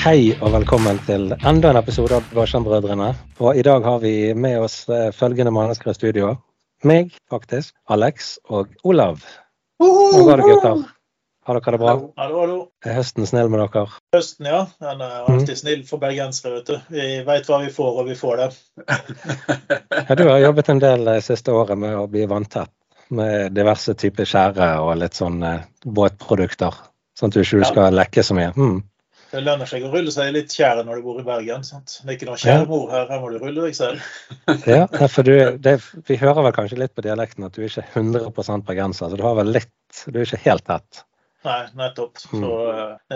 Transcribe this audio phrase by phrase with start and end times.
[0.00, 3.10] Hei og velkommen til enda en episode av Blåskjermbrødrene.
[3.44, 6.30] Og i dag har vi med oss eh, følgende mennesker i studio.
[6.88, 9.20] Meg, faktisk, Alex og Olav.
[9.76, 10.80] Hvordan går det, gutter?
[11.44, 11.92] Har dere det bra?
[12.16, 12.56] Hallo, hallo.
[12.80, 13.84] Er høsten snill med dere?
[14.16, 14.62] Høsten, ja.
[14.80, 16.94] Den er alltid snill for bergensere, vet du.
[16.96, 18.50] Vi veit hva vi får, og vi får det.
[20.08, 22.72] Ja, du har jobbet en del det siste året med å bli vanntett
[23.12, 26.86] med diverse typer skjære og litt sånn eh, båtprodukter.
[27.20, 28.54] Sånn at du ikke skal lekke så mye.
[28.56, 28.80] Mm.
[29.30, 31.62] Det lønner seg å rulle seg litt tjære når du bor i Bergen.
[31.66, 32.00] sant?
[32.02, 34.08] Det er ikke noe kjæremor her, her må du rulle deg selv.
[34.70, 35.76] Ja, for du, det,
[36.08, 39.12] Vi hører vel kanskje litt på dialekten at du ikke er 100% bergenser.
[39.12, 41.04] Så du har vel litt Du er ikke helt tett.
[41.42, 42.18] Nei, nettopp.
[42.20, 42.48] Så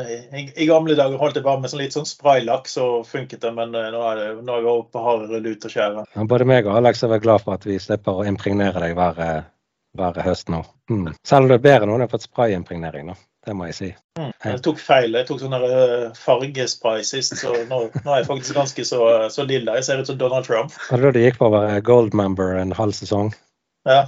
[0.01, 3.43] eh, i, I gamle dager holdt jeg bare med sånn litt sånn spraylakk, så funket
[3.45, 3.53] det.
[3.57, 6.07] Men eh, nå er det nå er vi over på hardere lut og skjære.
[6.15, 8.97] Ja, både meg og Alex er vel glad for at vi slipper å impregnere deg
[8.97, 9.45] hver, eh,
[10.01, 10.63] hver høst nå.
[10.93, 11.13] Mm.
[11.27, 13.19] Selv om det er bedre nå du har ha fått sprayimpregnering, da.
[13.45, 13.89] Det må jeg si.
[14.19, 14.31] Mm.
[14.45, 15.17] Jeg tok feil.
[15.19, 19.01] Jeg tok sånn eh, fargespray sist, så nå, nå er jeg faktisk ganske så,
[19.35, 19.77] så lilla.
[19.79, 20.73] Jeg ser ut som Donald Trump.
[20.89, 23.35] Var det da du gikk på å være gold member en halv sesong?
[23.85, 24.07] Ja.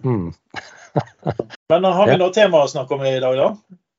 [0.00, 0.30] Mm.
[1.72, 2.22] Men har vi Ja.
[2.22, 3.50] noe tema å snakke om i dag, da?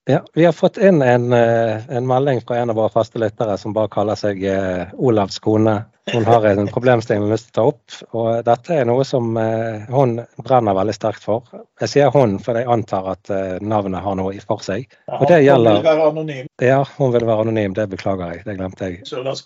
[0.10, 3.58] Ja, vi har fått inn en, eh, en melding fra en av våre faste lyttere
[3.62, 5.84] som bare kaller seg eh, Olavs kone.
[6.14, 9.06] Hun har en problemstilling hun har lyst til å ta opp, og dette er noe
[9.08, 11.48] som eh, hun brenner veldig sterkt for.
[11.82, 14.88] Jeg sier hun, for jeg antar at eh, navnet har noe for seg.
[15.20, 15.80] Og det gjelder...
[15.80, 18.44] Hun vil være anonym, Ja, hun vil være anonym, det beklager jeg.
[18.48, 19.00] Det glemte jeg.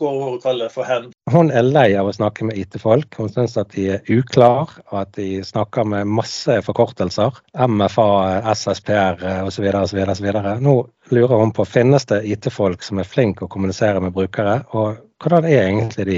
[0.03, 1.11] og kalle for hen.
[1.31, 3.19] Hun er lei av å snakke med IT-folk.
[3.19, 7.41] Hun syns at de er uklar, og at de snakker med masse forkortelser.
[7.53, 8.09] MFA,
[8.53, 9.69] SSPR osv.
[9.83, 10.33] osv.
[10.63, 10.75] Nå
[11.13, 15.45] lurer hun på finnes det IT-folk som er flinke å kommunisere med brukere, og hvordan
[15.47, 16.17] er egentlig de?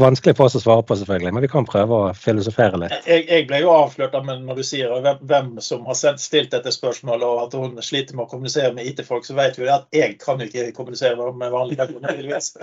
[0.00, 2.94] Vanskelig for oss å svare på, selvfølgelig, men vi kan prøve å filosofere litt.
[3.08, 6.22] Jeg, jeg ble jo avslørt av men når du sier hvem, hvem som har sendt,
[6.22, 9.70] stilt dette spørsmålet, og at hun sliter med å kommunisere med IT-folk, så vet vi
[9.70, 12.16] at jeg kan jo ikke kommunisere med vanlige kunder.
[12.16, 12.54] tydeligvis.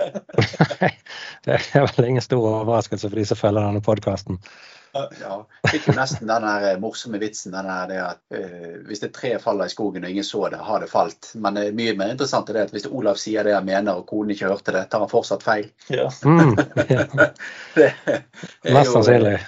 [1.46, 4.40] Det er vel ingen stor overraskelse for de som følger denne podkasten.
[5.20, 5.34] Ja,
[5.70, 9.10] fikk jo nesten den der eh, morsomme vitsen den der det at uh, hvis det
[9.16, 11.30] tre faller i skogen og ingen så det, har det falt.
[11.34, 14.00] Men det er mye mer interessant er det at hvis Olav sier det han mener
[14.00, 15.70] og konen ikke hørte det, tar han fortsatt feil.
[15.92, 16.08] Ja.
[16.28, 16.54] Mm,
[16.90, 17.04] ja,
[17.74, 19.38] Det mest sannsynlig.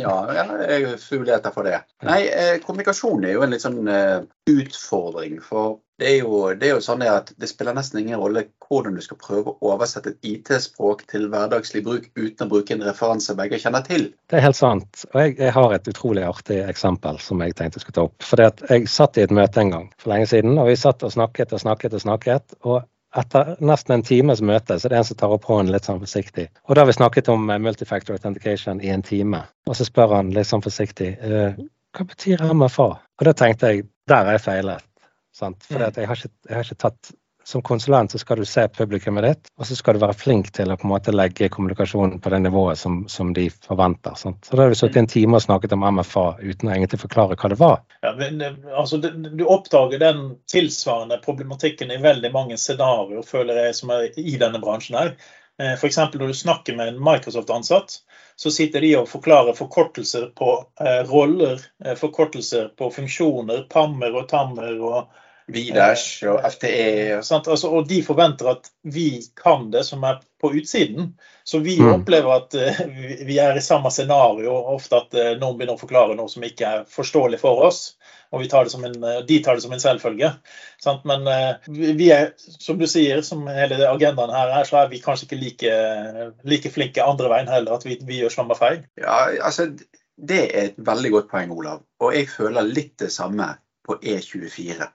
[0.00, 1.82] Ja, ja jeg er fuglete for det.
[2.06, 5.40] Nei, eh, kommunikasjon er jo en litt sånn eh, utfordring.
[5.44, 8.96] For det er, jo, det er jo sånn at det spiller nesten ingen rolle hvordan
[8.98, 13.36] du skal prøve å oversette et IT-språk til hverdagslig bruk uten å bruke en referanse
[13.38, 14.08] begge kjenner til.
[14.30, 15.04] Det er helt sant.
[15.12, 18.26] Og jeg, jeg har et utrolig artig eksempel som jeg tenkte jeg skulle ta opp.
[18.26, 21.06] Fordi at jeg satt i et møte en gang for lenge siden, og vi satt
[21.06, 22.58] og snakket og snakket og snakket.
[22.62, 22.82] og
[23.12, 26.00] etter nesten en times møte så er det en som tar opp hånden litt sånn
[26.00, 26.46] forsiktig.
[26.64, 29.42] Og da har vi snakket om eh, multifactor authentication i en time.
[29.68, 31.60] Og så spør han litt sånn forsiktig eh,
[31.92, 32.88] hva betyr MFA?
[33.20, 34.88] Og da tenkte jeg der har jeg feilet.
[35.32, 35.64] Sant?
[35.64, 37.12] For jeg, har ikke- jeg har ikke tatt
[37.44, 40.70] som konsulent så skal du se publikummet ditt, og så skal du være flink til
[40.72, 44.14] å på en måte legge kommunikasjonen på det nivået som, som de forventer.
[44.18, 44.44] Sant?
[44.46, 47.38] Så da har vi sittet en time og snakket om MFA uten å egentlig forklare
[47.38, 47.82] hva det var.
[48.06, 53.64] Ja, men, eh, altså, du, du oppdager den tilsvarende problematikken i veldig mange scenarioer, føler
[53.66, 55.16] jeg, som er i denne bransjen her.
[55.60, 55.96] Eh, F.eks.
[55.96, 57.98] når du snakker med en Microsoft-ansatt,
[58.36, 64.28] så sitter de og forklarer forkortelser på eh, roller, eh, forkortelser på funksjoner, pammer og
[64.30, 65.10] tammer og
[65.52, 67.48] Vidash og FTE og Sant?
[67.50, 71.12] Altså, og de forventer at vi kan det som er på utsiden.
[71.44, 72.00] Så vi Mm.
[72.00, 75.80] opplever at eh, vi- vi er i samme scenario, ofte at eh, noen begynner å
[75.82, 77.94] forklare noe som ikke er forståelig for oss.
[78.32, 80.30] Og vi tar det som en, eh, de tar det som en selvfølge.
[80.82, 81.04] Sant?
[81.08, 84.92] Men eh, vi vi er, som du sier, som hele agendaen her er, så er
[84.92, 85.74] vi kanskje ikke like,
[86.48, 88.80] like flinke andre veien heller, at vi, vi gjør samme feil.
[89.00, 89.68] Ja, altså,
[90.16, 91.84] det er et veldig godt poeng, Olav.
[92.00, 93.52] Og jeg føler litt det samme
[93.86, 94.88] på E24.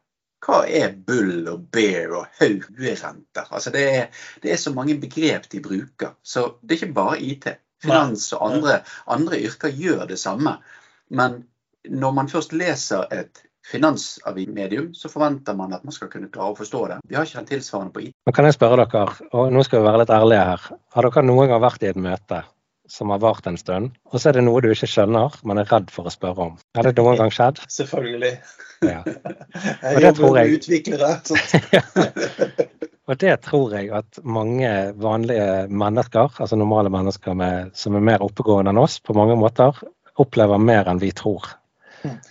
[0.46, 3.48] Hva er bull og bear og haugerenter?
[3.50, 6.14] Altså, det er, det er så mange begrep de bruker.
[6.24, 7.48] Så det er ikke bare IT.
[7.84, 10.56] Finans og andre, andre yrker gjør det samme.
[11.14, 11.44] Men
[11.90, 16.60] når man først leser et finansmedium, så forventer man at man skal kunne klare å
[16.60, 17.00] forstå det.
[17.10, 18.14] Vi har ikke den tilsvarende på IT.
[18.28, 21.26] Men kan jeg spørre dere, og nå skal vi være litt ærlige her, har dere
[21.28, 22.44] noen gang vært i et møte
[22.88, 25.68] som har vart en stund, og så er det noe du ikke skjønner, men er
[25.68, 26.54] redd for å spørre om?
[26.78, 27.60] Har det noen gang skjedd?
[27.80, 28.38] Selvfølgelig.
[28.88, 29.02] Ja.
[29.84, 30.48] Jeg det jobber tror jeg.
[30.48, 31.12] med utviklere.
[33.08, 34.70] Og det tror jeg at mange
[35.00, 39.80] vanlige mennesker, altså normale mennesker med, som er mer oppegående enn oss på mange måter,
[40.20, 41.46] opplever mer enn vi tror.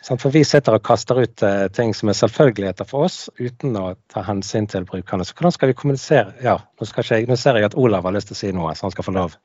[0.07, 3.89] For vi sitter og kaster ut eh, ting som er selvfølgeligheter for oss, uten å
[4.13, 5.27] ta hensyn til brukerne.
[5.27, 6.37] Så hvordan skal vi kommunisere?
[6.45, 8.87] Ja, nå, jeg, nå ser jeg at Olav har lyst til å si noe, så
[8.87, 9.37] han skal få lov.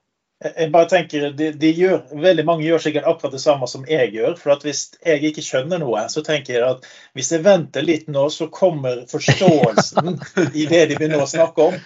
[0.42, 4.10] Jeg bare tenker, de, de gjør, Veldig mange gjør sikkert akkurat det samme som jeg
[4.16, 4.34] gjør.
[4.40, 8.26] for Hvis jeg ikke skjønner noe, så tenker jeg at hvis jeg venter litt nå,
[8.34, 10.18] så kommer forståelsen
[10.64, 11.78] i det de vil nå snakke om.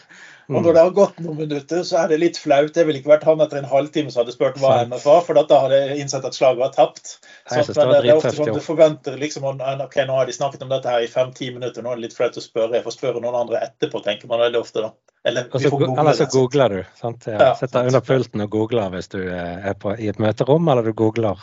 [0.50, 2.74] Og når det har gått noen minutter, så er det litt flaut.
[2.75, 5.38] Det ville ikke vært han etter en halvtime som hadde spurt hva han var for
[5.38, 7.15] da hadde jeg innsett at slaget var tapt.
[7.50, 10.65] Så, men det, det er ofte sånn du forventer liksom OK, nå har de snakket
[10.65, 12.77] om dette her i fem-ti minutter, nå er det litt flaut å spørre.
[12.77, 14.94] Jeg får spørre noen andre etterpå, tenker man veldig ofte da.
[15.25, 16.81] Eller så, google eller så googler du.
[17.00, 17.25] Sant?
[17.25, 17.39] Ja.
[17.41, 20.86] Ja, Sitter under pulten og googler hvis du eh, er på, i et møterom, eller
[20.86, 21.41] du googler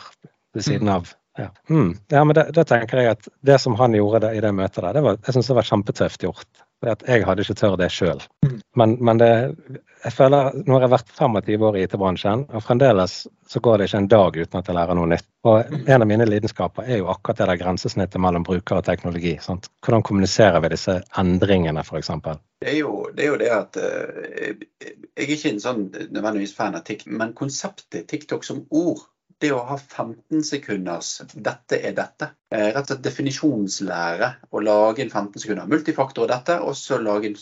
[0.55, 0.95] ved siden Mm.
[0.95, 1.11] av.
[1.37, 1.97] Ja, mm.
[2.13, 4.93] ja men det tenker jeg at det som han gjorde det, i det møtet der,
[4.93, 6.63] det var, jeg synes det var kjempetøft gjort.
[6.79, 8.21] For jeg hadde ikke tørt det sjøl.
[8.45, 8.59] Mm.
[8.75, 9.29] Men, men det,
[10.03, 13.13] jeg føler, nå har jeg vært 25 år i IT-bransjen, og fremdeles
[13.47, 15.27] så går det ikke en dag uten at jeg lærer noe nytt.
[15.45, 19.35] Og en av mine lidenskaper er jo akkurat det der grensesnittet mellom bruker og teknologi.
[19.43, 19.69] Sant?
[19.85, 22.11] Hvordan kommuniserer vi disse endringene, f.eks.?
[22.63, 25.83] Det det, er jo det at eh, Jeg er ikke en sånn
[26.15, 29.03] nødvendigvis fan av TikTok, men konseptet TikTok som ord
[29.43, 35.03] det å ha 15 sekunders 'dette er dette', eh, rett og slett definisjonslære, å lage
[35.03, 37.37] en 15 sekunder multifaktor dette, og så lage en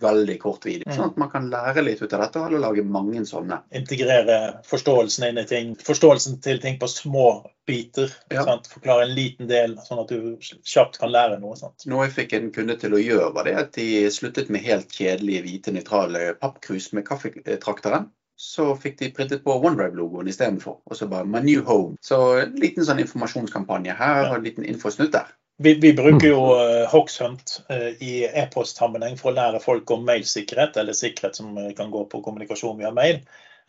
[0.00, 0.86] veldig kort video.
[0.86, 0.96] Mm.
[0.96, 3.62] Sånn at man kan lære litt ut av dette, eller lage mange sånne.
[3.76, 4.38] integrere
[4.68, 5.74] forståelsen inn i ting.
[5.86, 7.28] Forståelsen til ting på små
[7.66, 8.12] biter.
[8.30, 8.44] Ja.
[8.70, 11.56] Forklare en liten del, sånn at du kjapt kan lære noe.
[11.58, 11.86] Sant?
[11.90, 14.92] Noe jeg fikk en kunde til å gjøre, var det at de sluttet med helt
[14.92, 18.10] kjedelige hvite nøytrale pappkrus med kaffetrakteren.
[18.36, 20.78] Så fikk de printet på OneDrive-logoen istedenfor.
[20.84, 21.96] Og så bare 'My new home'.
[22.04, 25.32] Så en liten sånn informasjonskampanje her og en liten infosnutt der.
[25.58, 30.76] Vi, vi bruker jo uh, Hoxhunt uh, i e-postsammenheng for å lære folk om mailsikkerhet,
[30.76, 33.22] eller sikkerhet som eh, kan gå på kommunikasjon via mail.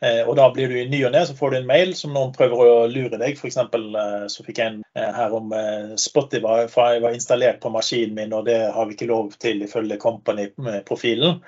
[0.04, 2.12] Uh, og da blir du i ny og ne, så får du en mail som
[2.14, 3.40] noen prøver å lure deg.
[3.40, 3.56] F.eks.
[3.72, 5.56] Uh, så fikk jeg en uh, her om
[5.96, 11.40] Spotify var installert på maskinen min, og det har vi ikke lov til ifølge Company-profilen.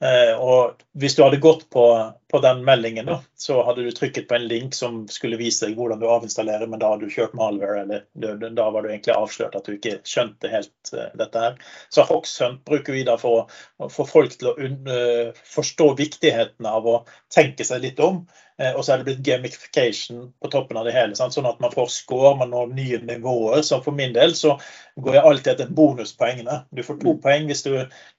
[0.00, 1.84] Eh, og hvis du hadde gått på,
[2.32, 5.76] på den meldingen, da, så hadde du trykket på en link som skulle vise deg
[5.76, 9.58] hvordan du avinstallerer, men da hadde du kjørt malware, eller da var du egentlig avslørt
[9.58, 11.58] at du ikke skjønte helt eh, dette her.
[11.92, 13.44] Så Hoxhunt bruker vi da for
[13.76, 17.02] å få folk til å eh, forstå viktigheten av å
[17.34, 18.24] tenke seg litt om.
[18.60, 21.32] Eh, og så er det blitt gamification på toppen av det hele, sant?
[21.32, 23.62] sånn at man får score, man når nye nivåer.
[23.64, 24.58] Så for min del så
[25.00, 26.58] går jeg alltid etter bonuspoengene.
[26.76, 27.72] Du får to poeng hvis du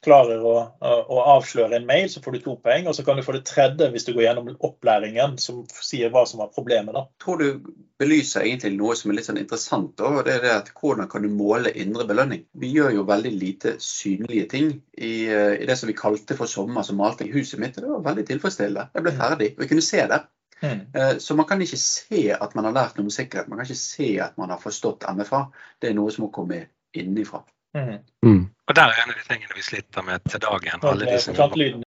[0.05, 2.89] klarer å, å, avsløre en mail, så får du to poeng.
[2.89, 6.25] Og så kan du få det tredje hvis du går gjennom opplæringen som sier hva
[6.25, 6.97] som var problemet.
[6.97, 7.05] da.
[7.21, 7.61] Tror du
[8.01, 9.93] belyser egentlig noe som er litt sånn interessant.
[9.99, 12.47] da, og det er det at Hvordan kan du måle indre belønning?
[12.57, 14.73] Vi gjør jo veldig lite synlige ting.
[14.97, 17.77] I, eh, i det som vi kalte for sommer, som malte i huset mitt.
[17.77, 18.89] Det var veldig tilfredsstillende.
[18.95, 20.21] Jeg ble ferdig, og jeg kunne se det.
[20.61, 20.81] Mm.
[20.95, 23.49] Eh, Så man kan ikke se at man har lært noe om sikkerhet.
[23.49, 25.45] Man kan ikke se at man har forstått MFA.
[25.81, 27.43] Det er noe som må komme innenfra.
[27.77, 27.97] Mm.
[28.25, 28.43] Mm.
[28.67, 30.83] Og der er en av de tingene vi sliter med til dagen.
[30.83, 31.33] Alle disse...
[31.37, 31.83] Ja, lyden.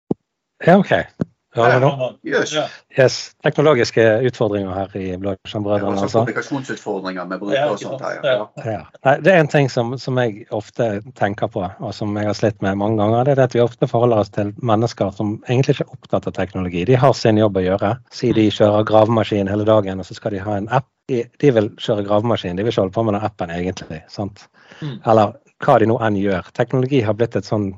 [1.54, 1.90] Ja, nå?
[2.26, 2.54] Jøss.
[2.98, 3.16] Yes.
[3.46, 6.18] Teknologiske utfordringer her i Blåskjermbrødrene, var altså.
[6.24, 8.02] kommunikasjonsutfordringer med Ja, brukere og sånt.
[8.02, 8.20] her.
[8.24, 8.46] Ja.
[8.72, 8.80] Ja.
[9.04, 12.34] Nei, det er en ting som, som jeg ofte tenker på, og som jeg har
[12.38, 13.24] slitt med mange ganger.
[13.24, 16.36] Det er at vi ofte forholder oss til mennesker som egentlig ikke er opptatt av
[16.40, 16.84] teknologi.
[16.84, 17.94] De har sin jobb å gjøre.
[18.10, 20.88] Si de kjører gravemaskin hele dagen, og så skal de ha en app.
[21.08, 24.02] De, de vil kjøre gravemaskin, de vil ikke holde på med den appen egentlig.
[24.08, 24.46] sant?
[24.80, 24.98] Mm.
[25.06, 25.34] Eller
[25.64, 26.48] hva de nå enn gjør.
[26.56, 27.74] Teknologi har blitt et sånn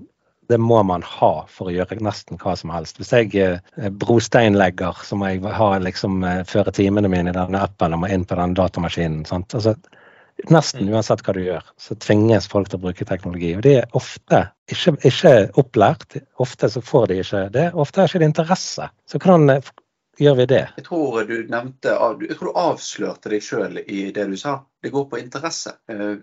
[0.49, 3.01] det må man ha for å gjøre nesten hva som helst.
[3.01, 7.63] Hvis jeg eh, brosteinlegger, så må jeg ha, liksom, eh, føre timene mine i denne
[7.67, 9.25] appen og må inn på den datamaskinen.
[9.29, 9.57] Sant?
[9.59, 9.75] Altså,
[10.53, 13.55] nesten uansett hva du gjør, så tvinges folk til å bruke teknologi.
[13.57, 16.21] Og de er ofte ikke, ikke opplært.
[16.43, 17.67] Ofte så får de ikke det.
[17.75, 18.89] Ofte har ikke de interesse.
[19.11, 19.75] Så hvordan eh,
[20.23, 20.63] gjør vi det?
[20.79, 24.61] Jeg tror du nevnte, jeg tror du avslørte deg sjøl i det du sa.
[24.83, 25.75] Det går på interesse.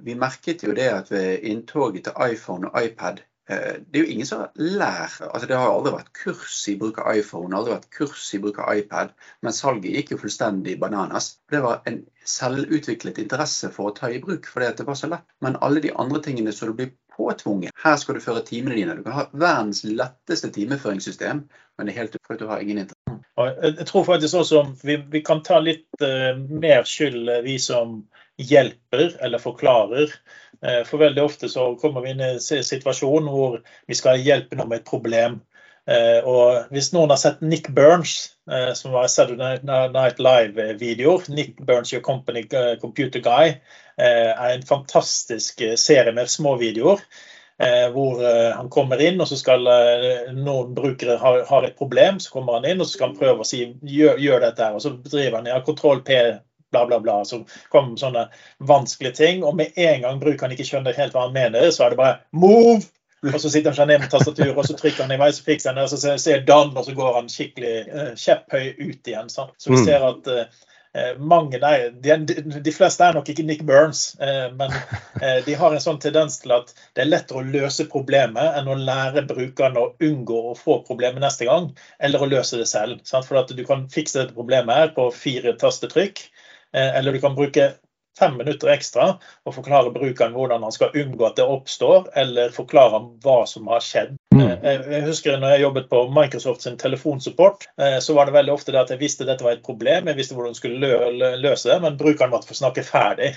[0.06, 4.27] Vi merket jo det at ved inntoget til iPhone og iPad det er jo ingen
[4.27, 8.29] som lærer altså Det har aldri vært kurs i bruk av iPhone, aldri vært kurs
[8.38, 9.12] i bruk av iPad,
[9.43, 11.33] men salget gikk jo fullstendig bananas.
[11.51, 15.27] Det var en selvutviklet interesse for å ta i bruk, fordi det var så lett.
[15.43, 18.95] Men alle de andre tingene som du blir påtvunget Her skal du føre timene dine.
[18.97, 21.43] Du kan ha verdens letteste timeføringssystem,
[21.77, 23.19] men det er helt fordi du har ingen interesse.
[23.63, 28.03] Jeg tror faktisk også vi, vi kan ta litt uh, mer skyld, eh, vi som
[28.42, 30.13] hjelper eller forklarer.
[30.66, 34.58] Eh, for veldig ofte så kommer vi inn i en situasjon hvor vi skal hjelpe
[34.60, 35.42] noen med et problem.
[35.84, 41.60] Eh, og hvis noen har sett Nick Burns, eh, som var Saturday Night Live-videoer Nick
[41.60, 42.46] Burns Your Company
[42.82, 43.58] Computer Guy
[43.98, 47.04] er en fantastisk serie med små videoer.
[47.62, 48.24] Eh, hvor
[48.58, 49.68] han kommer inn, og så skal
[50.34, 52.18] noen brukere ha, har et problem.
[52.20, 54.80] Så kommer han inn og så skal han prøve å si gjør, gjør dette her.
[54.80, 56.18] Og så driver han ja, kontroll P,
[56.74, 57.20] bla, bla, bla.
[57.30, 58.25] Så kommer sånne
[58.74, 59.46] vanskelige ting.
[59.48, 62.20] Og med en gang brukeren ikke skjønner helt hva han mener, så er det bare
[62.36, 62.84] move!
[63.24, 65.46] Og så sitter han seg ned med tastaturet, og så trykker han i vei, så
[65.46, 69.12] fikser han det, og så ser- Dan, og så går han skikkelig uh, kjepphøy ut
[69.13, 69.30] igjen.
[69.32, 69.56] Sant?
[69.63, 69.86] Så vi Mm.
[69.88, 70.32] ser at
[70.96, 72.15] Eh, mange nei, de,
[72.62, 74.70] de, fleste er nok ikke Nick Burns, eh, men
[75.25, 78.70] eh, de har en sånn tendens til at det er lettere å løse problemet enn
[78.70, 83.01] å lære brukeren å unngå å få problemet neste gang, eller å løse det selv.
[83.10, 83.25] Sant?
[83.25, 86.22] For at du kan fikse dette problemet her på fire tastetrykk,
[86.74, 87.72] eller du kan bruke
[88.20, 89.08] fem minutter ekstra
[89.46, 93.84] og forklare brukeren hvordan han skal unngå at det oppstår, eller forklare hva som har
[93.84, 94.15] skjedd.
[94.36, 94.50] Mm.
[94.51, 98.53] Eh, jeg husker når jeg jobbet på Microsoft sin telefonsupport, eh, så var det veldig
[98.53, 101.70] ofte det at jeg visste dette var et problem, jeg visste hvordan jeg skulle løse
[101.70, 103.34] det, men brukeren måtte få snakke ferdig.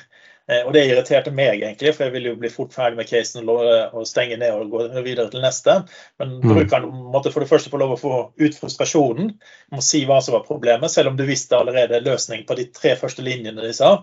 [0.47, 3.51] Eh, og det irriterte meg, egentlig, for jeg ville jo bli fort ferdig med casen
[3.51, 5.81] og stenge ned og gå videre til neste.
[6.23, 6.47] Men mm.
[6.47, 9.35] brukeren måtte for det første få lov å få ut frustrasjonen,
[9.75, 12.95] må si hva som var problemet, selv om du visste allerede løsning på de tre
[13.01, 13.97] første linjene de sa.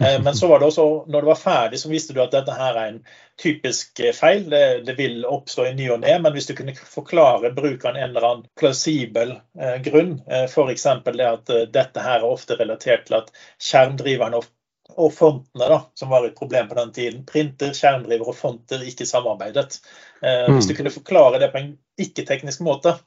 [0.00, 2.52] Eh, men så var det også, når det var ferdig, så visste du at dette
[2.52, 2.98] her er en
[3.40, 4.48] typisk eh, feil.
[4.50, 8.10] Det, det vil oppstå i ny og ne, men hvis du kunne forklare brukeren en
[8.10, 10.86] eller annen plausibel eh, grunn, eh, f.eks.
[11.06, 14.36] det at eh, dette her er ofte relatert til at skjermdriveren
[14.94, 19.08] og fontene, da, som var et problem på den tiden, printer, skjermdriver og fonter ikke
[19.08, 19.80] samarbeidet.
[20.22, 20.58] Eh, mm.
[20.58, 22.98] Hvis du kunne forklare det på en ikke-teknisk måte,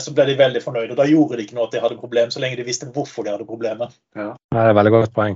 [0.00, 0.94] så ble de veldig fornøyde.
[0.94, 3.26] og Da gjorde de ikke noe at de hadde problem, så lenge de visste hvorfor
[3.26, 3.92] de hadde problemet.
[4.16, 4.30] Ja.
[4.32, 5.34] Det er et veldig godt poeng.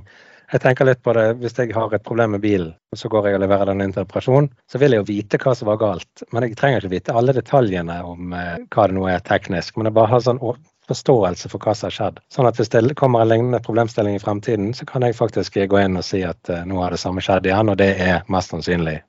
[0.49, 3.27] Jeg tenker litt på det, Hvis jeg har et problem med bilen, og så går
[3.27, 5.77] jeg og leverer den inn til reparasjon, så vil jeg jo vite hva som var
[5.81, 6.23] galt.
[6.33, 9.77] Men jeg trenger ikke vite alle detaljene om eh, hva det nå er teknisk.
[9.77, 10.41] Men jeg bare har sånn
[10.89, 12.19] forståelse for hva som har skjedd.
[12.33, 15.81] Sånn at hvis det kommer en lignende problemstilling i fremtiden, så kan jeg faktisk gå
[15.85, 18.55] inn og si at uh, nå har det samme skjedd igjen, og det er mest
[18.55, 18.99] sannsynlig.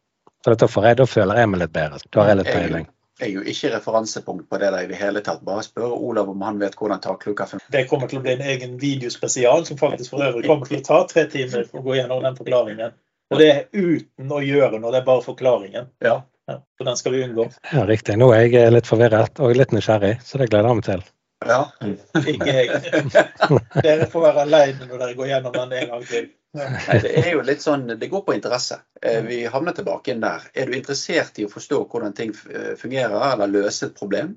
[0.44, 2.00] Så jeg, da føler jeg meg litt bedre.
[2.08, 2.88] Da har jeg litt peiling
[3.20, 5.42] er jo ikke referansepunkt på det der i det hele tatt.
[5.46, 7.72] Bare spør Olav om han vet hvordan takluka fungerer.
[7.72, 10.86] Det kommer til å bli en egen videospesial som faktisk for øvrig kommer til å
[10.86, 12.98] ta tre timer for å gå gjennom den forklaringen.
[13.30, 15.90] Og det er uten å gjøre noe, det er bare forklaringen.
[16.02, 16.16] Ja.
[16.50, 17.46] ja for den skal vi unngå.
[17.70, 18.18] Ja, Riktig.
[18.18, 21.08] Nå er jeg litt forvirret og litt nysgjerrig, så det gleder jeg meg til.
[21.46, 21.72] Ja.
[22.26, 22.82] Ikke jeg.
[23.86, 26.28] Dere får være aleine når dere går gjennom den en gang til.
[26.58, 28.80] Nei, det er jo litt sånn, det går på interesse.
[29.00, 30.48] Eh, vi havner tilbake inn der.
[30.52, 34.34] Er du interessert i å forstå hvordan ting eh, fungerer, eller løse et problem?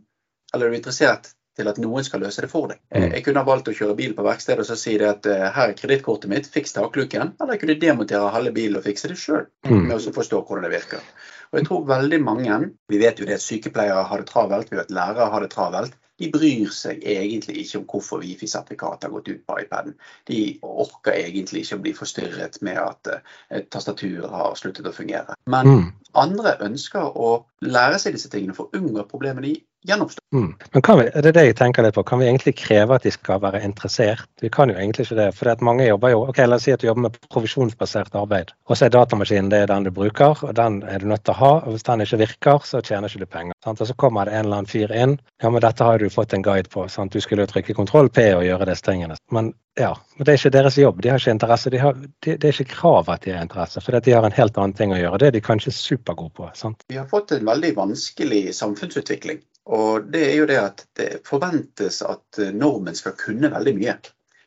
[0.54, 2.84] Eller er du interessert til at noen skal løse det for deg?
[2.94, 3.16] Eh, mm.
[3.18, 5.74] Jeg kunne ha valgt å kjøre bil på verkstedet og så si det at her
[5.74, 7.34] er kredittkortet mitt, fiks takluken.
[7.42, 9.80] Eller jeg kunne demontere halve bilen og fikse det sjøl, mm.
[9.90, 11.02] med å forstå hvordan det virker.
[11.50, 14.78] Og jeg tror veldig mange, Vi vet jo det at sykepleiere har det travelt, vi
[14.78, 19.32] vet lærere har det travelt de bryr seg egentlig ikke om hvorfor Wifi-sertifikatet har gått
[19.32, 19.98] ut på iPaden.
[20.30, 24.96] De orker egentlig ikke å bli forstyrret med at eh, et tastatur har sluttet å
[24.96, 25.36] fungere.
[25.52, 25.86] Men mm.
[26.24, 29.56] andre ønsker å lære seg disse tingene for å unngå problemene de
[29.88, 30.22] gjenoppstå.
[30.34, 30.50] Mm.
[30.74, 32.04] Men kan vi, det er det jeg tenker litt på.
[32.08, 34.28] Kan vi egentlig kreve at de skal være interessert?
[34.42, 35.30] Vi kan jo egentlig ikke det.
[35.38, 38.54] For mange jobber jo ok, La oss si at du jobber med provisjonsbasert arbeid.
[38.70, 41.36] Og så er datamaskinen det er den du bruker, og den er du nødt til
[41.36, 41.54] å ha.
[41.64, 43.58] og Hvis den ikke virker, så tjener ikke du penger.
[43.64, 43.82] Sant?
[43.82, 45.18] Og så kommer det en eller annen fyr inn.
[45.42, 46.88] Ja, men dette har du fått en guide på.
[46.92, 47.14] Sant?
[47.14, 49.20] Du skulle jo trykke kontroll P og gjøre disse tingene.
[49.32, 51.00] Men ja, men det er ikke deres jobb.
[51.02, 51.72] De har ikke interesse.
[51.74, 54.36] De har, de, det er ikke krav at de har interesse, for de har en
[54.36, 55.20] helt annen ting å gjøre.
[55.22, 56.50] Det er de kanskje supergode på.
[56.58, 56.86] sant?
[56.92, 59.42] Vi har fått en veldig vanskelig samfunnsutvikling.
[59.72, 63.96] Og det er jo det at det forventes at nordmenn normen skal kunne veldig mye.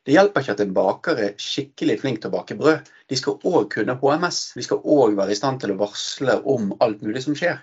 [0.07, 2.91] Det hjelper ikke at en baker er skikkelig flink til å bake brød.
[3.11, 4.53] De skal òg kunne HMS.
[4.55, 7.59] De skal òg være i stand til å varsle om alt mulig som skjer.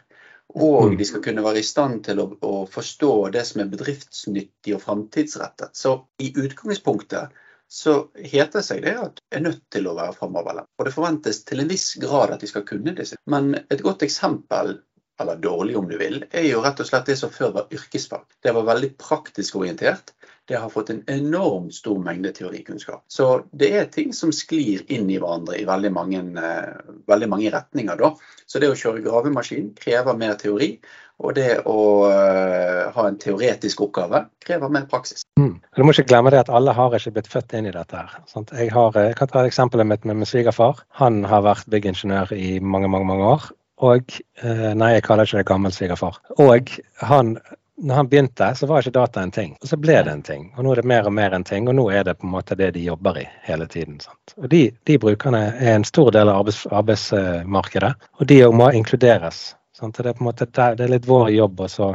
[0.60, 0.98] Og mm.
[1.00, 4.83] de skal kunne være i stand til å, å forstå det som er bedriftsnyttig og
[4.83, 5.72] framtidsrettet.
[5.77, 7.31] Så i utgangspunktet
[7.74, 10.69] så heter det seg det at de er nødt til å være framoverlent.
[10.77, 13.17] Og det forventes til en viss grad at de skal kunne disse.
[13.25, 14.81] Men et godt eksempel
[15.24, 18.27] eller dårlig om du vil, er jo rett og slett det som før var yrkesfag.
[18.44, 20.13] Det var veldig praktisk orientert.
[20.48, 23.06] Det har fått en enormt stor mengde teorikunnskap.
[23.08, 27.53] Så det er ting som sklir inn i hverandre i veldig mange, uh, veldig mange
[27.53, 27.96] retninger.
[28.01, 28.12] Da.
[28.46, 30.75] Så det å kjøre gravemaskin krever mer teori.
[31.24, 35.24] Og det å uh, ha en teoretisk oppgave krever mer praksis.
[35.39, 35.62] Mm.
[35.77, 37.96] Du må ikke glemme det at alle har ikke blitt født inn i dette.
[37.96, 38.20] her.
[38.51, 40.84] Jeg, har, jeg, kan ta eksempelet mitt med min svigerfar.
[41.00, 43.51] Han har vært byggingeniør i mange, mange, mange år.
[43.83, 46.21] Og eh, Nei, jeg kaller ikke det gammel svigerfar.
[46.39, 46.71] Og
[47.03, 47.35] han
[47.75, 49.55] når han begynte, så var ikke data en ting.
[49.61, 50.45] Og så ble det en ting.
[50.57, 52.35] Og nå er det mer og mer en ting, og nå er det på en
[52.35, 53.97] måte det de jobber i hele tiden.
[54.03, 54.35] Sant?
[54.37, 59.43] Og de, de, brukerne er en stor del av arbeids, arbeidsmarkedet, og de må inkluderes.
[59.75, 59.97] Sant?
[59.97, 61.93] Det er på en måte det er litt vår jobb å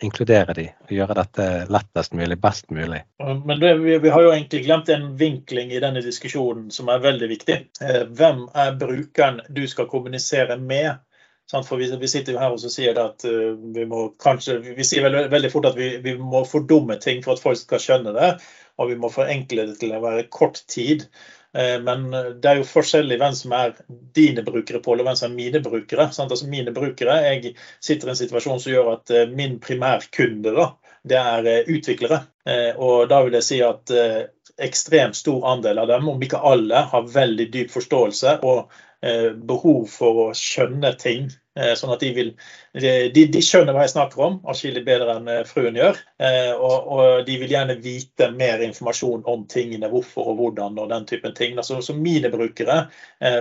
[0.00, 3.02] inkludere de og gjøre dette lettest mulig, best mulig.
[3.20, 7.04] Men det, vi, vi, har jo egentlig glemt en vinkling i denne diskusjonen som er
[7.04, 7.58] veldig viktig.
[7.84, 11.04] Eh, hvem er brukeren du skal kommunisere med?
[11.50, 15.26] For vi, sitter jo her og sier at uh, vi må kanskje Vi sier veldig,
[15.32, 18.30] veldig fort at vi, vi, må fordumme ting for at folk skal skjønne det.
[18.80, 21.08] Og vi må forenkle det til å være kort tid.
[21.56, 23.74] Uh, men det er jo forskjellig hvem som er
[24.16, 26.06] dine brukere, Pål, og hvem som er mine brukere.
[26.10, 30.68] Altså Mine brukere Jeg sitter i en situasjon som gjør at min primærkunde da,
[31.02, 32.22] det er utviklere.
[32.78, 33.90] Og da vil jeg si at
[34.60, 40.18] ekstremt stor andel av dem, om ikke alle, har veldig dyp forståelse og behov for
[40.26, 42.28] å skjønne ting Eh, sånn at de, vil,
[42.78, 45.98] de, de skjønner hva jeg snakker om, atskillig bedre enn eh, fruen gjør.
[46.22, 50.92] Eh, og, og, de vil gjerne vite mer informasjon om tingene, hvorfor og hvordan og
[50.92, 51.58] den typen ting.
[51.58, 52.84] Altså, så mine brukere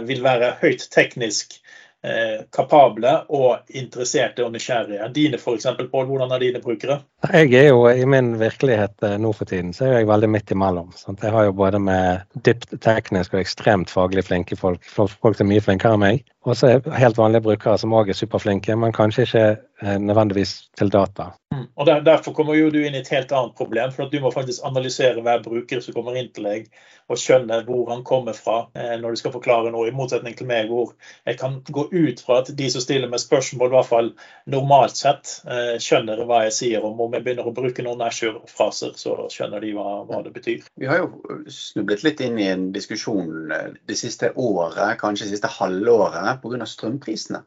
[0.10, 1.60] vil være høyt teknisk
[2.04, 5.12] eh, kapable og interesserte og nysgjerrige.
[5.16, 7.04] Dine f.eks., Pål, hvordan er dine brukere?
[7.20, 10.54] Jeg er jo i min virkelighet eh, nå for tiden, så er jeg veldig midt
[10.56, 10.94] imellom.
[10.96, 11.24] Sant?
[11.24, 15.50] Jeg har jo både med dypt teknisk og ekstremt faglig flinke folk, folk som er
[15.52, 16.22] mye flinkere enn meg.
[16.48, 20.54] Og så er helt vanlige brukere som òg er superflinke, men kanskje ikke eh, nødvendigvis
[20.80, 21.34] til data.
[21.52, 21.66] Mm.
[21.76, 23.92] Og der, Derfor kommer jo du inn i et helt annet problem.
[23.92, 26.72] for at Du må faktisk analysere hver bruker som kommer inn til deg,
[27.10, 29.90] og skjønne hvor han kommer fra eh, når du skal forklare noe.
[29.90, 30.96] I motsetning til meg, hvor
[31.28, 34.12] jeg kan gå ut fra at de som stiller meg spørsmål, i hvert fall
[34.48, 35.36] normalt sett
[35.84, 36.86] skjønner hva jeg sier.
[36.86, 40.66] Om om vi begynner å bruke noen Ashore-fraser, så skjønner de hva, hva, det betyr.
[40.80, 45.38] Vi har jo snublet litt inn i en diskusjon eh, det siste året, kanskje det
[45.38, 46.68] siste halvåret, pga.
[46.70, 47.44] strømprisene.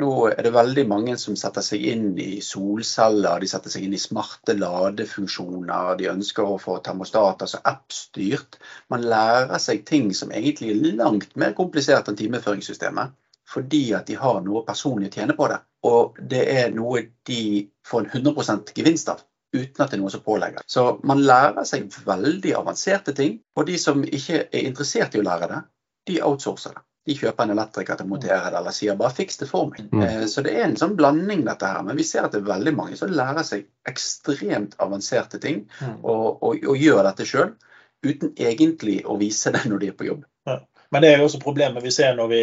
[0.00, 3.96] Nå er det veldig mange som setter seg inn i solceller, de setter seg inn
[3.96, 8.60] i smarte ladefunksjoner, de ønsker å få termostat, altså app-styrt.
[8.94, 13.18] Man lærer seg ting som egentlig er langt mer komplisert enn timeføringssystemet,
[13.50, 15.58] fordi at de har noe personlig å tjene på det.
[15.90, 17.42] Og det er noe de
[17.86, 20.62] får en 100% gevinst av uten at det er noe som pålegger.
[20.70, 23.40] Så man lærer seg veldig avanserte ting.
[23.58, 25.64] Og de som ikke er interessert i å lære det,
[26.10, 29.40] de outsourcer det de kjøper en elektriker til å montere det, eller sier bare 'fiks
[29.40, 29.88] det for meg'.
[29.92, 30.02] Mm.
[30.04, 31.82] Eh, så det er en sånn blanding, dette her.
[31.86, 35.96] Men vi ser at det er veldig mange som lærer seg ekstremt avanserte ting, mm.
[36.04, 37.54] og, og, og, gjør dette sjøl,
[38.04, 40.26] uten egentlig å vise det når de er på jobb.
[40.48, 40.60] Ja.
[40.90, 42.40] Men det er jo også problemet vi ser når vi,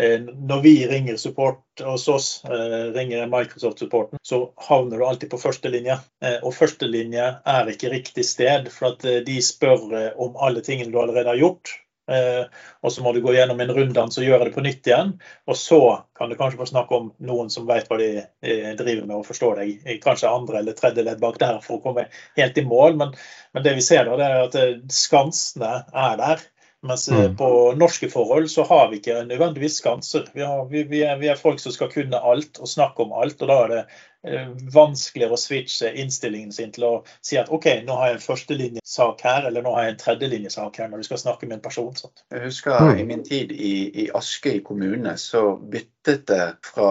[0.00, 5.42] eh, når vi ringer support hos oss, eh, ringer Microsoft-supporten, så havner du alltid på
[5.42, 5.98] førstelinje.
[6.40, 11.32] Og førstelinje er ikke riktig sted, for at de spør om alle tingene du allerede
[11.34, 11.76] har gjort.
[12.10, 12.44] Eh,
[12.82, 15.12] og så må du gå gjennom en runddans og gjøre det på nytt igjen.
[15.50, 15.80] Og så
[16.18, 19.28] kan du kanskje få snakke om noen som vet hva de eh, driver med og
[19.28, 19.84] forstår deg.
[20.02, 22.08] Kanskje andre eller tredje ledd bak der for å komme
[22.38, 22.98] helt i mål.
[23.00, 23.14] Men,
[23.54, 26.48] men det vi ser da, det er at eh, skansene er der.
[26.86, 27.34] Mens mm.
[27.36, 30.30] på norske forhold så har vi ikke nødvendigvis skanser.
[30.32, 33.12] Vi, har, vi, vi, er, vi, er, folk som skal kunne alt og snakke om
[33.12, 33.42] alt.
[33.42, 33.82] og Da er det
[34.20, 36.90] Eh, vanskeligere å switche innstillingen sin til å
[37.24, 40.76] si at OK, nå har jeg en førstelinjesak her, eller nå har jeg en tredjelinjesak
[40.82, 41.94] her, når du skal snakke med en person.
[41.96, 42.20] Sånt.
[42.28, 43.00] Jeg husker mm.
[43.00, 43.72] i min tid i,
[44.04, 46.90] i Askøy kommune, så byttet det fra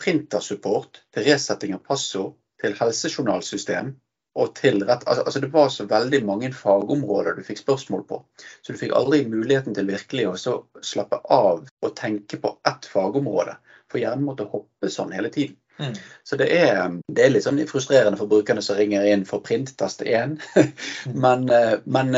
[0.00, 2.32] printersupport til resetting av passord
[2.64, 3.92] til helsejournalsystem.
[4.38, 8.20] Og til rett, altså, altså Det var så veldig mange fagområder du fikk spørsmål på.
[8.62, 13.56] Så du fikk aldri muligheten til virkelig å slappe av og tenke på ett fagområde.
[13.90, 15.56] For hjernen måtte hoppe sånn hele tiden.
[15.80, 15.94] Mm.
[16.28, 20.06] Så det er, det er, litt sånn frustrerende for brukerne som ringer inn for printtaste
[20.06, 20.38] 1.
[21.00, 21.14] Mm.
[21.24, 22.10] men, eh, men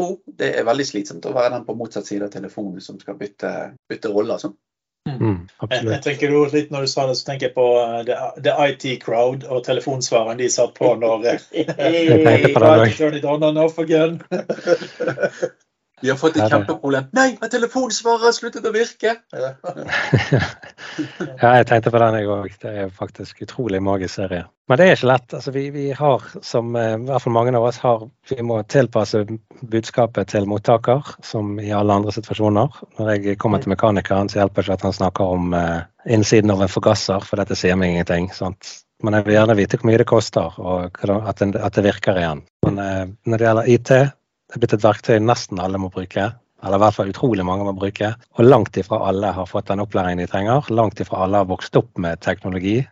[0.00, 3.18] oh, det er veldig slitsomt å være den på motsatt side av telefonen som skal
[3.20, 3.50] bytte,
[3.92, 4.38] bytte rolle.
[4.38, 4.54] Altså.
[5.08, 5.18] Mm.
[5.18, 7.64] Mm, jeg, jeg, tenker du, litt Når du sa det, så tenker jeg på
[8.06, 11.66] The, the IT Crowd og telefonsvareren de satt på når hey,
[12.22, 12.52] hey,
[13.18, 13.26] it
[16.02, 17.04] Vi har fått et kjempeproblem.
[17.14, 19.14] Nei, har telefonsvareren sluttet å virke?
[21.42, 22.56] ja, jeg tenkte på den jeg òg.
[22.62, 24.48] Det er faktisk utrolig magisk serie.
[24.70, 25.34] Men det er ikke lett.
[25.38, 28.58] Altså, vi, vi, har, som eh, i hvert fall mange av oss har, vi må
[28.66, 29.22] tilpasse
[29.62, 32.80] budskapet til mottaker, som i alle andre situasjoner.
[32.98, 36.54] Når jeg kommer til mekanikeren, så hjelper det ikke at han snakker om uh, innsiden
[36.54, 38.30] av en forgasser, for dette sier meg ingenting.
[38.34, 38.80] sant?
[39.02, 42.18] Men jeg vil gjerne vite hvor mye det koster, og at det, at det virker
[42.18, 42.42] igjen.
[42.66, 43.94] Men uh, når det gjelder IT,
[44.52, 46.26] det er blitt et verktøy nesten alle må bruke.
[46.62, 48.12] Eller i hvert fall utrolig mange må bruke.
[48.36, 50.68] Og langt ifra alle har fått den opplæringen de trenger.
[50.70, 52.82] Langt ifra alle har vokst opp med teknologi.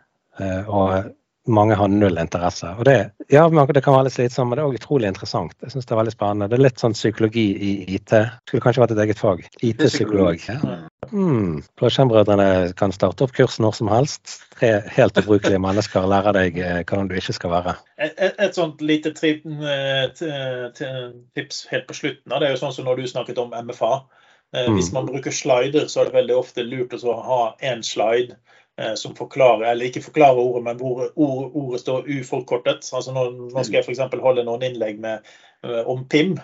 [0.41, 1.13] Eh, og
[1.53, 2.73] mange har null interesse.
[2.79, 2.97] Og det,
[3.29, 5.53] ja, det kan være litt slitsomt, men det er òg utrolig interessant.
[5.61, 6.49] Jeg synes Det er veldig spennende.
[6.49, 8.17] Det er litt sånn psykologi i IT.
[8.49, 9.45] Skulle kanskje vært et eget fag.
[9.61, 10.49] IT-psykolog.
[10.49, 10.81] Ja.
[11.11, 11.63] Hmm.
[11.79, 14.37] Blåskjermbrødrene kan starte opp kurs når som helst.
[14.55, 17.75] Tre helt ubrukelige mennesker lærer deg eh, hvordan du ikke skal være.
[17.99, 20.07] Et, et, et sånt lite tri, eh,
[21.35, 22.31] tips helt på slutten.
[22.31, 23.93] Det er jo sånn som når du snakket om MFA.
[24.55, 24.79] Eh, mm.
[24.79, 27.43] Hvis man bruker slider, så er det veldig ofte lurt å ha
[27.73, 28.39] én slide
[28.97, 32.87] som forklarer, eller ikke forklarer ordet, men hvor ordet, ordet står uforkortet.
[32.97, 34.15] Altså nå, nå skal jeg f.eks.
[34.23, 35.27] holde noen innlegg med,
[35.85, 36.39] om PIM.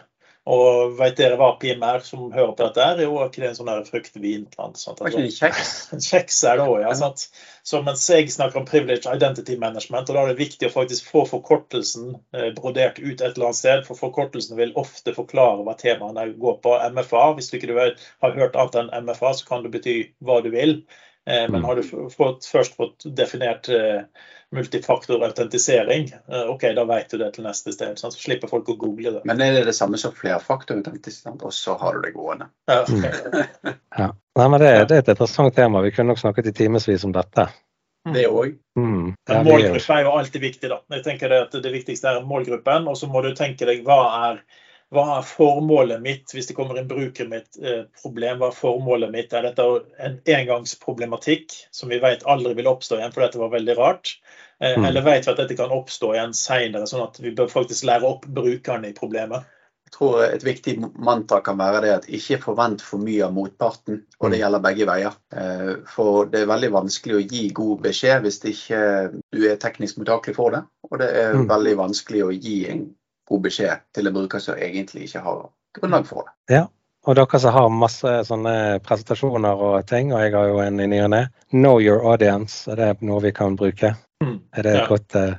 [0.47, 2.85] Og vet dere hva PIM er, som hører på dette?
[2.85, 3.01] her?
[3.03, 4.45] Jo, ikke det en sånn fruktvin?
[4.63, 5.73] Altså, kjeks?
[6.11, 6.93] kjeks er det òg, ja.
[6.95, 7.25] Sant?
[7.67, 11.11] Så mens jeg snakker om privilege identity management, og da er det viktig å faktisk
[11.11, 13.83] få forkortelsen eh, brodert ut et eller annet sted.
[13.89, 16.77] For forkortelsen vil ofte forklare hva temaene går på.
[16.95, 20.53] MFA, hvis du ikke har hørt annet enn MFA, så kan det bety hva du
[20.55, 20.79] vil.
[21.27, 21.65] Eh, men Mm.
[21.67, 24.07] har du fått, først fått definert eh,
[24.55, 27.99] multifaktorautentisering, eh, OK, da vet du det til neste sted.
[27.99, 29.23] Så slipper folk å google det.
[29.27, 32.51] Men er det det samme som flerfaktorautentisering, og så har du det gående?
[32.71, 33.47] Ja, okay.
[33.97, 34.13] Ja.
[34.37, 35.81] Nei, men det, det er et interessant tema.
[35.81, 37.49] Vi kunne nok snakket i timevis om dette.
[38.15, 38.53] Det òg.
[38.79, 39.15] Mm.
[39.29, 40.69] Ja, målgruppe er jo alltid viktig.
[40.71, 40.79] da.
[40.95, 43.99] Jeg tenker det at Det viktigste er målgruppen, og så må du tenke deg hva
[44.29, 44.43] er,
[44.95, 48.39] hva er formålet mitt hvis det kommer inn bruker med et eh, problem.
[48.39, 49.33] Hva er formålet mitt?
[49.35, 49.65] Er dette
[49.99, 54.17] en engangsproblematikk som vi vet aldri vil oppstå igjen, for dette var veldig rart?
[54.61, 54.85] Eh, Mm.
[54.89, 58.09] Eller vet vi at dette kan oppstå igjen seinere, sånn at vi bør faktisk lære
[58.09, 59.45] opp brukerne i problemet?
[59.87, 64.01] Jeg tror et viktig mantra kan være det at ikke forvent for mye av motparten.
[64.21, 64.43] Og det Mm.
[64.43, 65.15] gjelder begge veier.
[65.33, 69.99] Eh, For det er veldig vanskelig å gi god beskjed hvis ikke du er teknisk
[69.99, 70.65] mottakelig for det.
[70.91, 71.47] Og det er Mm.
[71.49, 72.95] veldig vanskelig å gi en
[73.29, 75.45] god beskjed til en bruker som egentlig ikke har
[75.79, 76.57] grunnlag for det.
[76.57, 76.65] Ja.
[77.07, 80.89] Og dere som har masse sånne presentasjoner og ting, og jeg har jo en i
[80.91, 81.21] ny og ne.
[81.55, 83.93] Know your audience, er det noe vi kan bruke?
[84.25, 84.41] Mm.
[84.59, 84.87] Er det Ja.
[84.91, 85.37] godt uh,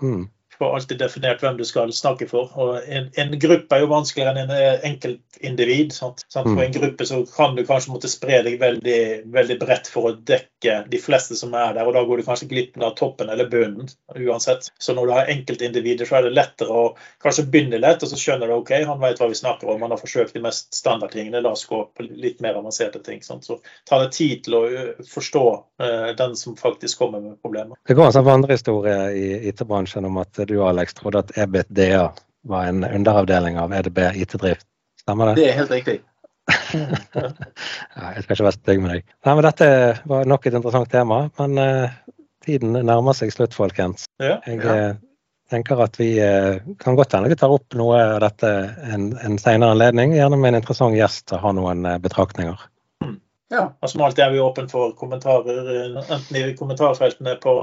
[0.00, 0.28] mm.
[0.60, 2.50] Får alltid definert hvem du skal snakke for.
[2.60, 5.94] Og en, en gruppe er jo vanskeligere enn en eh, enkeltindivid.
[5.96, 6.24] Sant?
[6.28, 6.50] Sant?
[6.50, 6.56] Mm.
[6.56, 9.00] For en gruppe så kan du kanskje måtte spre deg veldig,
[9.32, 12.50] veldig bredt for å dekke de fleste som er der, og da går du kanskje
[12.50, 14.68] glipp av toppen eller bunnen uansett.
[14.78, 16.84] Så når du har enkeltindivider, så er det lettere å
[17.22, 19.94] kanskje begynne lett, og så skjønner du OK, han vet hva vi snakker om, han
[19.94, 23.22] har forsøkt de mest standardtingene, la oss gå på litt mer avanserte ting.
[23.24, 23.48] Sant?
[23.48, 24.62] Så tar det tid til å
[25.08, 25.46] forstå
[25.80, 27.80] eh, den som faktisk kommer med problemer.
[27.88, 32.04] Det går en sånn vandrehistorie i IT-bransjen om at du, Alex, trodde at EBITDA
[32.50, 34.66] var en underavdeling av EDB IT-drift.
[35.00, 35.40] Stemmer det?
[35.40, 35.98] Det er helt riktig.
[37.14, 39.04] Ja, jeg skal ikke være stygg med deg.
[39.26, 39.68] Nei, men Dette
[40.08, 44.06] var nok et interessant tema, men uh, tiden nærmer seg slutt, folkens.
[44.22, 44.38] Ja.
[44.48, 44.76] Jeg Ja.
[44.76, 44.98] eh,
[45.50, 48.50] tenker at vi uh, kan godt hende vi tar opp noe av dette
[48.94, 52.66] en, en senere anledning, gjerne med en interessant gjest og har ha noen uh, betraktninger.
[53.50, 53.64] Ja.
[53.82, 57.54] Og som alltid er vi åpne for kommentarer, eh, enten i kommentarfeltene på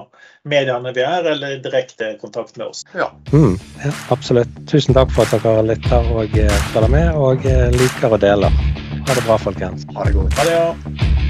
[0.43, 2.84] mediene vi er, eller direkte kontakt med oss.
[2.95, 3.12] ja.
[3.34, 4.52] Mm, ja, absolutt.
[4.67, 8.60] Tusen takk for at dere lytter og eh, følger med, og eh, liker og deler.
[9.08, 9.88] Ha det bra, folkens.
[9.95, 10.38] Ha det godt.
[10.41, 11.27] Ha det, ja.